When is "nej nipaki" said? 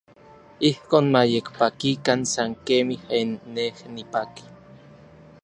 3.55-4.45